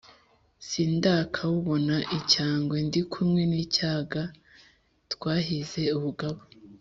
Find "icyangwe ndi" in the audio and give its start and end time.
2.17-3.01